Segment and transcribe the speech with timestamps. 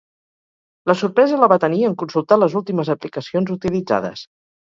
[0.91, 4.27] La sorpresa la va tenir en consultar les últimes aplicacions utilitzades.